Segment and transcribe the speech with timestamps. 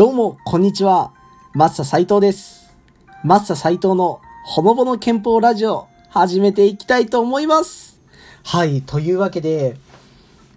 [0.00, 1.12] どうも、こんにちは。
[1.52, 2.74] マッサ斎藤です。
[3.22, 8.00] マッサ斎藤のほのぼの憲法ラジオ、始めていきたいと思います。
[8.42, 9.76] はい、というわけで、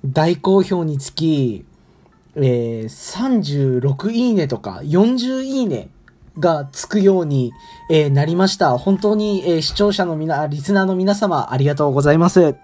[0.06, 1.66] 大好評につき、
[2.38, 5.90] えー、36いいねとか40いいね
[6.40, 7.52] がつくように、
[7.90, 8.78] えーなりました。
[8.78, 12.56] 本当に、えー視聴者のみな、リスナーの皆様、ありがとうございます。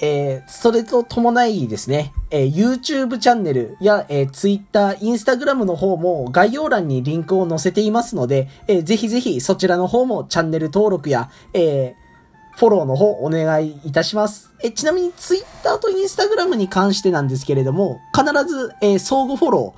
[0.00, 12.02] えーそれと伴いですね、えー YouTube チャンネルや、えー Twitter、Instagram の方も概要欄にリンクを載せていますので、えーぜひぜひそちらの方もチャンネル登録や、えー
[12.54, 14.52] フォローの方お願いいたします。
[14.62, 19.74] えちなみに Twitter と Instagram に関してなんですけれども、必ず、えー相互フォロ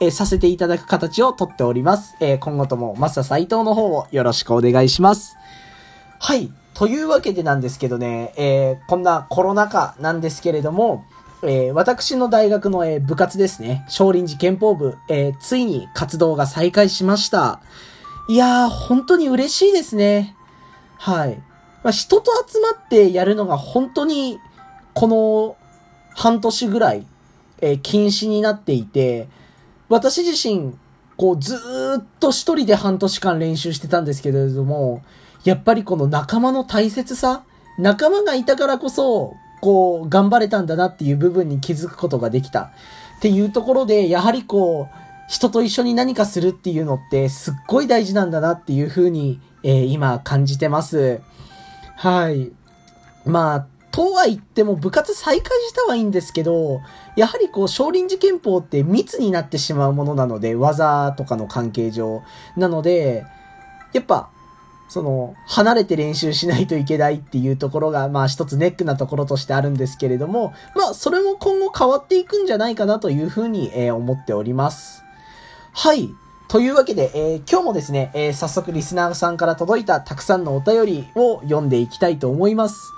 [0.00, 2.16] ー、えさせていただく形をとっております。
[2.20, 5.36] えー今後ともマスター斎藤の方をよろしくお願いします。
[6.18, 6.50] はい。
[6.74, 11.04] というわけでなんですけどね、えーこんなコロナ禍なんですけれども、
[11.48, 17.60] えー私の大学の、えー部活ですね、少林寺憲法部、えーついに活動が再開しました。
[18.28, 20.34] いやー、本当に嬉しいですね。
[20.98, 21.36] はい。
[21.82, 24.40] まあ、人と集まってやるのが本当に、
[24.94, 25.56] この
[26.14, 27.06] 半年ぐらい、
[27.60, 29.28] えー禁止になっていて、
[29.88, 30.74] 私自身、
[31.16, 35.02] こう、ずーっと一人で半年間練習してたんですけれども、
[35.44, 37.44] やっぱりこの仲間の大切さ、
[37.78, 42.70] 仲間がいたからこそ、こう、頑張れたんだなっていう部分に気づくことができた。
[43.18, 51.20] っていうところで、やはりこう、人と一緒に何かするっていうのってすっごい大事なんだなっていうふうに、えー今感じてます。
[51.96, 52.52] はい。
[53.24, 56.82] まあ、とは言っても部活再開したはいいんですけど、
[57.16, 62.22] やはりこう少林寺拳法って密になってしまうものなので、技とかの関係上。
[62.56, 63.24] なので、
[63.92, 64.30] やっぱ、
[64.88, 75.02] その、離れて練習しないといけないっていうところが、まあ一つネックなところとしてあるんですけれども、まあそれも今後変わっていくんじゃないかなというふうに、えー思っております。
[75.72, 76.10] はい。
[76.48, 82.92] というわけで、えー今日もですね、えー早速リスナーさんから届いたたくさんのお便りを読んでいきたいと思います。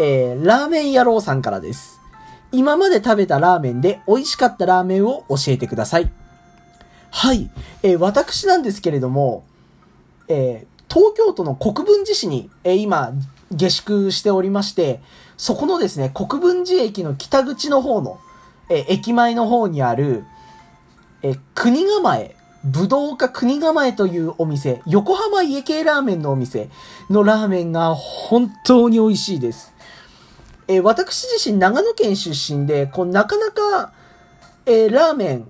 [0.00, 2.00] えーラーメン野郎さんからです。
[2.52, 6.10] 今まで食べたラーメンで美味しかったラーメンを教えてください。
[7.10, 7.50] はい。
[7.82, 9.44] えー私なんですけれども、
[10.28, 13.12] えー東京都の国分寺市に、え今、
[13.52, 15.02] 下宿しておりまして、
[15.36, 18.18] そこのですね、国分寺駅の北口の方の、
[18.70, 20.24] え駅前の方にある、
[21.22, 22.34] えー国構え、
[22.64, 26.70] 武道家国構えというお店、横浜家系ラーメンのお店
[27.10, 29.74] のラーメンが本当に美味しいです。
[30.66, 33.92] え私自身長野県出身で、こう、なかなか、
[34.64, 35.48] えラーメン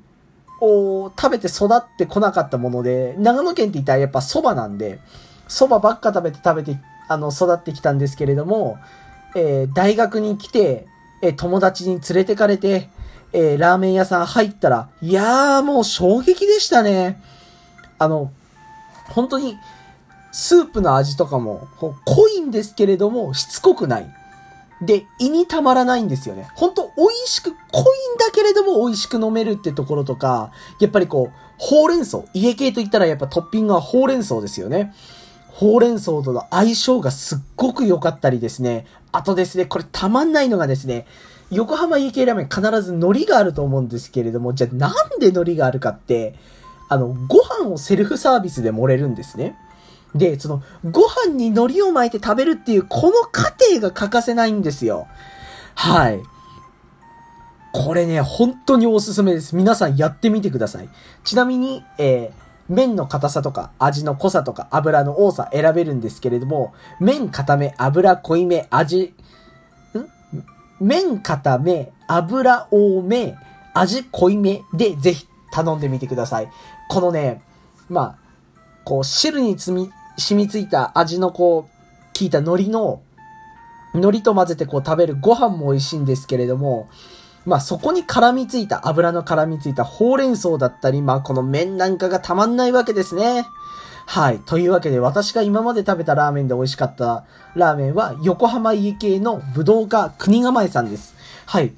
[0.60, 4.98] を食べて育ってこなかったもので、長野県って言ったらやっぱ蕎麦なんで、
[5.48, 8.78] 蕎麦ばっか食べて食べて、あの、育ってきたんですけれども、
[9.34, 10.86] えー大学に来て、
[11.22, 12.88] えー友達に連れてかれて、
[13.32, 17.20] えーラーメン屋さん入ったら、いやーもう衝撃でしたね。
[17.98, 18.30] あの、
[19.10, 19.56] 本当に、
[20.32, 24.06] スープの味とかも、濃いんですけれども、しつこくない。
[24.82, 26.48] で、胃にたまらないんですよね。
[26.54, 32.20] ほんと美味しく、濃いんだけれども美味しく飲めるってところとか、やっぱりこう、ほうれん草。
[32.34, 34.94] 家系と言ったらやっぱトッピングはほうれん草ですよね。
[35.56, 38.84] ほうれん草との相性がすっごく良かったりですね。
[39.10, 41.06] あとですね、これたまんないのがですね、
[41.50, 46.34] 横浜家系ラーメン必ず海苔があると思うんですけれども、じゃあなんで海苔があるかって、
[46.90, 49.56] あの、ご飯をセルフサービスで盛れるんですね。
[50.14, 55.06] で、その、ご飯に海苔を巻いて食べるっていう、この過程が欠かせないんですよ。
[55.74, 56.20] はい。
[57.72, 59.56] これね、本当におすすめです。
[59.56, 60.88] 皆さんやってみてください。
[61.24, 69.14] ちなみに、えー麺の硬さとか、味の濃さとか、油の多さ選べるんですけれども、麺固め、油濃いめ、味、
[69.94, 70.06] ん？
[70.80, 73.36] 麺固め、油多め、
[73.74, 76.48] 味濃いめでぜひ頼んでみてください。
[76.88, 77.42] このね、
[77.88, 78.16] まあ、
[78.84, 83.02] こう、汁につみ、染みついた味のこう、効いた海苔の、
[83.94, 86.88] 海苔と混ぜてこう食べるご飯も美味しいんですけれども、
[87.46, 93.46] まあそこに絡みついた、油の絡みついたほうれん草だったり、まあこの麺なんかがたまんないわけですね。
[94.06, 94.40] はい。
[94.40, 101.14] というわけで私が今まで食べたラーメンで美味しかったラーメンは横浜家系の武道家国構えさんです。
[101.46, 101.72] はい。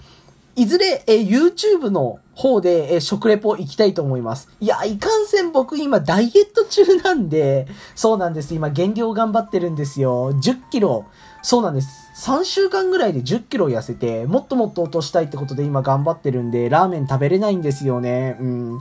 [0.56, 4.48] いずれ、え YouTube の方で、え食レポ行きたいと思います。
[4.60, 8.54] いや、いかんせん僕今ダイエット中なんで、そうなんです。
[8.54, 10.32] 今減量頑張ってるんですよ。
[10.32, 11.06] 10キロ。
[11.48, 12.10] そうなんです。
[12.14, 18.36] 3週間ぐらいで10キロ痩せて、もっともっと落としたいってことで今頑張ってるんで、ラーメン食べれないんですよね。
[18.38, 18.76] うん。
[18.76, 18.80] 65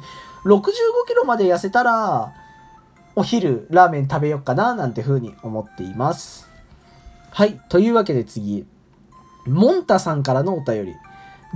[1.08, 2.34] キロまで痩せたら、
[3.16, 6.50] お昼ラーメン食べよっかな、なんて風に思っています。
[7.32, 7.58] はい。
[7.70, 8.66] というわけで次。
[9.46, 10.96] モンタさんからのお便り。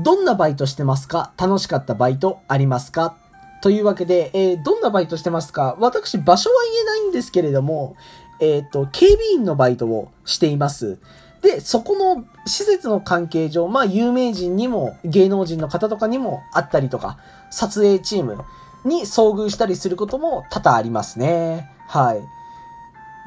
[0.01, 1.33] どんなバイトしてますか？
[1.37, 3.17] 楽しかったバイトありますか？
[3.61, 5.75] というわけで、えー、どんなバイトしてますか？
[5.77, 7.97] 私、場所は言えないんですけれども、
[8.41, 10.97] えっ、ー、と、警備員のバイトをしています。
[11.41, 17.17] で、そこの施設の関係上、まあ、有名人にも、芸能人の方とかにもあったりとか、
[17.51, 18.37] 撮影チーム
[18.83, 21.69] に遭遇したりすることも多々ありますね。
[21.87, 22.21] はい。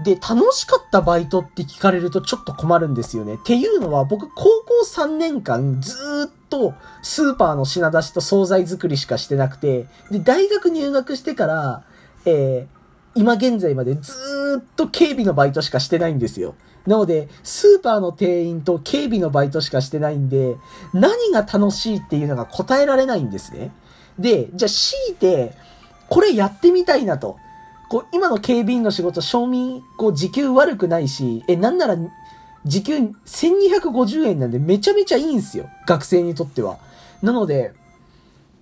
[0.02, 3.34] で、楽しかったバイトって聞かれるとちょっと困るんですよね。
[3.34, 11.84] っていうのは僕高校3年間ずーっとスーパーの品出しと惣菜作りしかしてなくて、で、大学入学してから、
[12.26, 12.83] えー、
[13.14, 14.12] 今現在までず
[14.60, 16.54] っと警備のバイトしかしてないんですよ。
[16.86, 20.56] なので、スーパーの店員と警備のバイトしかしてないんで、
[20.92, 23.72] 何が楽しいっていうのが答えられないんですね。
[24.18, 25.54] で、じゃあ強いて、
[26.08, 27.36] これやってみたいなと。
[27.88, 31.96] こう、今の警備員の仕事、賞味、こう、時給悪くないし、え、なんなら、
[32.64, 32.96] 時給
[33.26, 35.68] 1250円なんでめちゃめちゃいいんすよ。
[35.86, 36.78] 学生にとっては。
[37.22, 37.72] なので、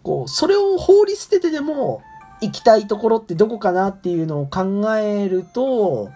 [0.03, 2.03] こう、それを放り捨ててでも、
[2.43, 6.11] 行きたいところってどこかなっていうのを考えると、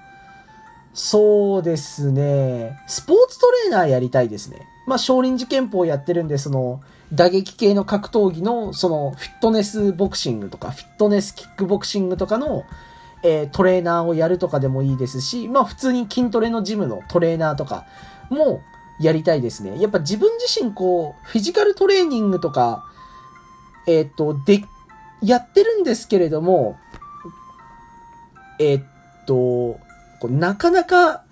[0.93, 2.79] そうですね。
[2.87, 4.67] スポーツトレーナーやりたいですね。
[4.87, 6.81] まあ、少林寺拳法やってるんで、その、
[7.13, 12.65] 打撃系の格闘技の、その、フィットネスボクシングとか、フィットネスキックボクシングとかの、
[13.23, 17.85] えー、トレーナーをやるとかでもいいですし、まあ、普通に筋トレのジムのトレーナーとか
[18.31, 18.63] も
[19.01, 19.81] やりたいですね。
[19.81, 22.85] やっぱ自分自身、こう、フィジカルトレーニングとか、
[23.87, 24.65] えっ、と、で、
[25.23, 26.77] やってるんですけれども、
[28.59, 28.83] えっ、
[29.27, 29.79] と、
[30.23, 31.23] なかなか、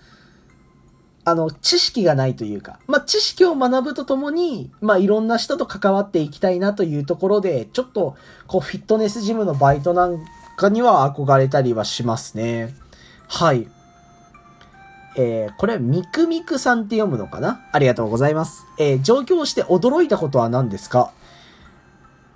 [1.26, 8.16] あの、知識がないというか、まあ、知識を学ぶとともに、まあ、いろんな人と関わっていきたいなというところで、ちょっと、
[8.46, 10.22] こう、フィットネスジムのバイトなん
[10.56, 12.74] かには憧れたりはしますね。
[13.26, 13.66] はい。
[15.16, 17.64] えー、これ、みくみくさんって読むのかな？
[17.72, 18.66] ありがとうございます。
[18.78, 21.12] えー、上京して驚いたことは何ですか？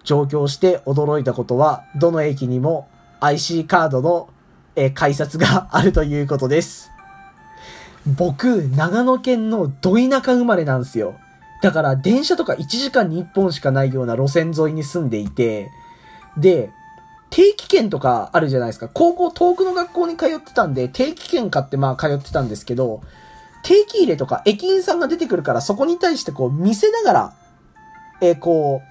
[0.08, 2.88] 上京して驚いたことは、どの駅にも
[3.20, 4.31] IC カードの
[4.75, 6.90] え改札があるということです。
[8.06, 11.16] 僕、長野県のど田舎生まれなんですよ。
[11.62, 15.70] だから電車とか1時間に1本しかないような路線沿いに住んでいて、
[16.38, 16.70] で、
[17.28, 18.88] 定期券とかあるじゃないですか。
[18.88, 23.02] 高校遠くの学校に通ってたんで、定期券買ってまあ通ってたんですけど、
[23.62, 27.32] 定期入れとか駅員さんが出てくるからそこに対してこう見せながら、
[28.20, 28.88] え、こう、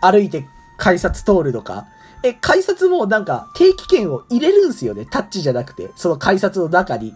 [0.00, 0.46] 歩いて
[0.76, 1.86] 改札通るとか、
[2.22, 5.06] え、改札もなんか定期券を入れるんすよね。
[5.06, 5.90] タッチじゃなくて。
[5.94, 7.14] その改札の中に。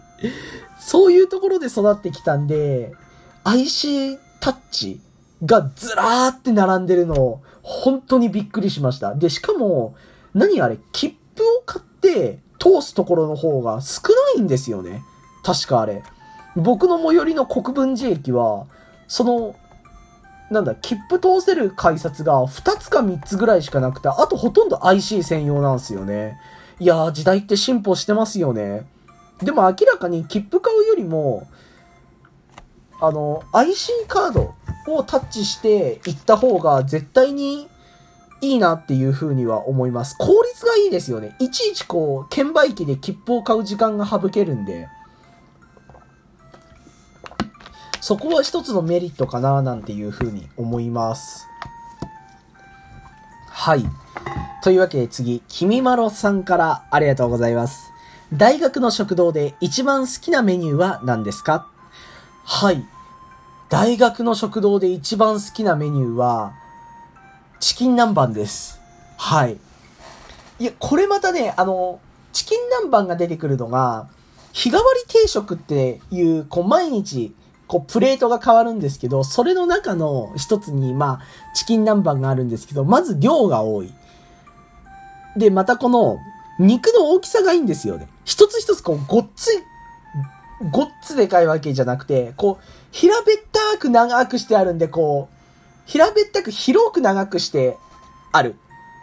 [0.79, 2.93] そういうところで育ってきたんで、
[3.43, 5.01] IC タッチ
[5.45, 9.15] がずらーって並んでるのを、本当にびっくりしました。
[9.15, 9.95] で、しかも、
[10.33, 14.01] 何あれ、切符を買って通すところの方が少
[14.35, 15.03] ないんですよね。
[15.43, 16.01] 確かあれ。
[16.55, 18.67] 僕の最寄りの国分寺駅は、
[19.07, 19.55] その
[20.51, 26.37] なんだ、切符通せる改札が2つか3つぐらいしかなくて、あとほとんど IC 専用なんですよね。
[26.79, 28.85] いやー、時代って進歩してますよね。
[29.41, 31.47] でも明らかに切符買うよりも、
[32.99, 34.53] あの、IC カード
[34.87, 37.67] をタッチして行った方が絶対に
[38.41, 40.15] いいなっていう風には思います。
[40.17, 41.35] 効率がいいですよね。
[41.39, 44.87] いちいちこう、券売機で切符を買う時間が省けるんで。
[48.03, 51.47] そこは一つのメリットかななんていうふうに思います。
[53.47, 53.85] はい。
[54.61, 57.93] というわけで次、きみまろさんからありがとうございます。
[58.33, 61.69] 大学の食堂で一番好きなメニューは何ですか？
[62.43, 62.85] はい。
[63.69, 66.51] 大学の食堂で一番好きなメニューは、
[67.61, 68.81] チキン南蛮です。
[69.15, 69.57] はい。
[70.59, 72.01] いや、これまたね、あの、
[72.33, 74.09] チキン南蛮が出てくるのが、
[74.51, 77.33] 日替わり定食っていう、こう、毎日、
[77.73, 83.91] こう、プレートが変わるんですけど、それの中の一つに、まあ、チキン南蛮があるんですけど、まず量が多い。
[85.35, 86.19] で、またこの、
[86.59, 88.07] 肉の大きさがいいんですよね。
[88.25, 89.57] 一つ一つこう、ごっつい、
[90.71, 95.35] ごっつでかいわけじゃなくて、こう、平べったく長くしてあるんで、こう、
[95.87, 97.77] 平べったく広く長くして
[98.31, 98.55] ある。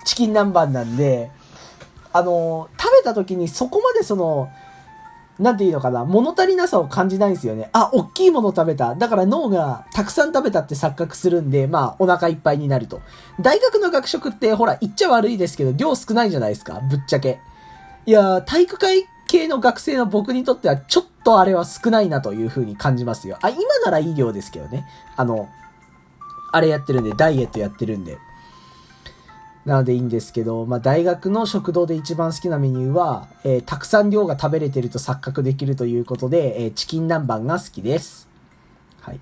[0.04, 1.32] チキン南蛮なんで、
[2.12, 4.48] あの食べた時にそこまでその、
[5.40, 7.70] なんていうのかな、物足りなさを感じないんですよね。
[7.72, 8.94] あ、大きいもの食べた。
[8.94, 13.00] だから脳がたくさん食べたって錯覚するんで、まあ、お腹いっぱいになると。
[13.40, 17.40] 大学の学食って、ほら、言っちゃ悪いですけど、量少ないじゃないですか、ぶっちゃけ。
[18.06, 23.38] いや体育会系の学生の僕にとっては、ちょっとあれは少ないなという風に感じますよ。
[23.40, 24.86] あ、今ならいい量ですけどね。
[25.16, 25.48] あの、
[26.52, 28.18] あれやってるんで、ダイエットやってるんで。
[29.64, 38.28] なのでいいんですけど、まあ、大学の食堂で一番好きなメニューは、えー、たくさん量が食べれてると錯覚できるということで、えー、チキン南蛮が好きです。
[39.00, 39.20] はい。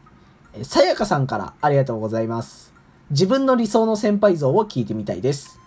[0.54, 2.72] えー、さやかさんからありがとうございます。
[3.10, 5.58] 自分の理想の先輩像を聞いてみたいです。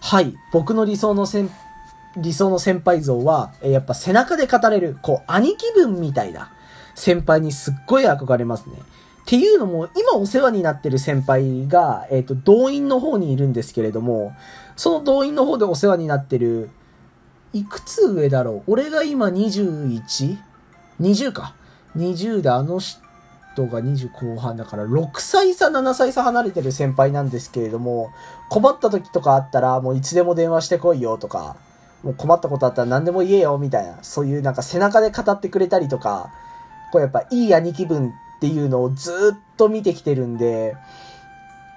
[0.00, 1.48] はい、僕の理想の先、
[2.16, 6.50] 理想の先輩像は、えやっぱ背中で語れる、こう、兄貴分みたいな
[6.94, 8.74] 先輩にすっごい憧れますね。
[9.22, 14.34] っていうのも、今お世話になってる先輩が、えっ、ー、と、動員の方にいるんですけれども、
[14.76, 16.70] その動員の方でお世話になってる、
[17.52, 18.72] いくつ上だろう？
[18.72, 21.54] 俺が今 21?20 か。
[21.96, 28.10] 20であの人が20後半だから6歳差、7歳差離れてる先輩なんですけれども、
[28.48, 31.56] 困った時とかあったらもういつでも電話してこいよとか、
[32.02, 36.32] もう困ったことあったら何でも言えよみたいな、そういうなんか背中で語ってくれたりとか、
[36.90, 40.74] こうやっぱいい兄貴分っていうのをずっと見てきてるんで、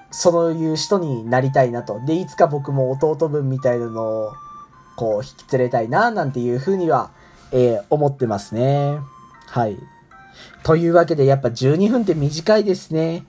[0.10, 2.02] そういう人になりたいなと。
[2.08, 4.34] で、いつか僕も弟分みたいなのを
[4.96, 7.12] こう、引き連れたいな、なんていうふうには、
[7.52, 8.98] えー、思ってますね。
[9.48, 9.78] はい。
[10.64, 13.26] というわけで、やっぱ12分って短いですね。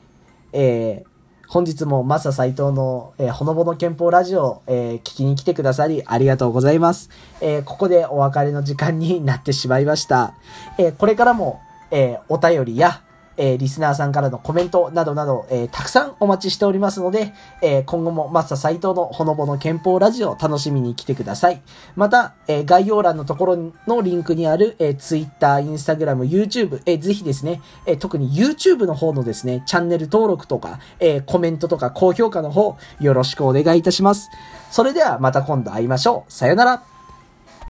[0.54, 7.10] えー、本日もマサ斎藤の、えー、ほのぼの憲法ラジオ、えー、聞きに来てくださりありがとうございます。
[7.42, 10.34] えー、ここでお別れの時間になってしまいました。
[10.78, 13.02] えこれからも、えお便りや、
[13.36, 21.62] えー、リスナーさんからのコメントなどなど、えー、たくさんお待ちしておりますので、えー、今後もマスター斎藤のほのぼの憲法ラジオ楽しみに来てください。
[21.94, 34.30] また、え概要欄のところのリンクにある、え Twitter、Instagram、YouTube、えぜひですね、え特に YouTube の方のですね、チャンネル登録とか、えコメントとか高評価の方、よろしくお願いいたします。
[34.70, 36.32] それではまた今度会いましょう。
[36.32, 36.95] さよなら。